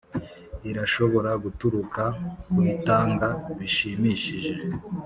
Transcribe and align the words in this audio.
irashobora 0.69 1.31
guturuka 1.43 2.03
kubitanga 2.49 3.27
bishimishije. 3.57 4.53